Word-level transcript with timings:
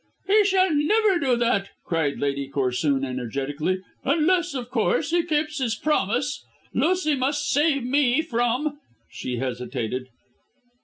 "He 0.25 0.43
shall 0.45 0.73
never 0.73 1.19
do 1.19 1.35
that," 1.35 1.69
cried 1.85 2.17
Lady 2.17 2.47
Corsoon 2.49 3.05
energetically; 3.05 3.83
"unless, 4.03 4.55
of 4.55 4.71
course, 4.71 5.11
he 5.11 5.21
keeps 5.21 5.59
his 5.59 5.75
promise. 5.75 6.43
Lucy 6.73 7.13
must 7.15 7.47
save 7.51 7.83
me 7.83 8.23
from" 8.23 8.79
She 9.11 9.37
hesitated. 9.37 10.07